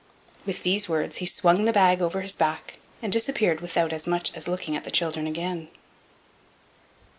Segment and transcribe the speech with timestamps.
[0.47, 4.33] With these words he swung the bag over his back, and disappeared without as much
[4.35, 5.67] as looking at the children again.